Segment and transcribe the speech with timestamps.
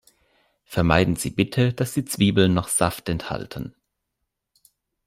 [0.63, 3.75] Vermeiden Sie bitte, dass die Zwiebeln noch Saft enthalten.